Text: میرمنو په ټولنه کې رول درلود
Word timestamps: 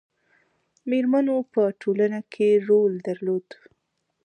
میرمنو 0.89 1.35
په 1.53 1.61
ټولنه 1.81 2.19
کې 2.33 2.47
رول 2.69 2.93
درلود 3.07 3.47